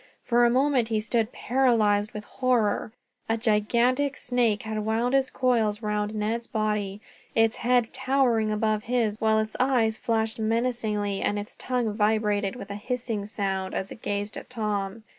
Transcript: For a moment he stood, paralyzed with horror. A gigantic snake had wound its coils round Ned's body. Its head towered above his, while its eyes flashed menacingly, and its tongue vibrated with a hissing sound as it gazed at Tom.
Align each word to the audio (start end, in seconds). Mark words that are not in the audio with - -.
For 0.23 0.43
a 0.45 0.49
moment 0.49 0.87
he 0.87 0.99
stood, 0.99 1.31
paralyzed 1.31 2.11
with 2.11 2.23
horror. 2.23 2.91
A 3.29 3.37
gigantic 3.37 4.17
snake 4.17 4.63
had 4.63 4.79
wound 4.83 5.13
its 5.13 5.29
coils 5.29 5.83
round 5.83 6.15
Ned's 6.15 6.47
body. 6.47 7.01
Its 7.35 7.57
head 7.57 7.93
towered 7.93 8.49
above 8.49 8.85
his, 8.85 9.21
while 9.21 9.37
its 9.37 9.55
eyes 9.59 9.99
flashed 9.99 10.39
menacingly, 10.39 11.21
and 11.21 11.37
its 11.37 11.55
tongue 11.55 11.93
vibrated 11.93 12.55
with 12.55 12.71
a 12.71 12.75
hissing 12.81 13.27
sound 13.27 13.75
as 13.75 13.91
it 13.91 14.01
gazed 14.01 14.37
at 14.37 14.49
Tom. 14.49 15.03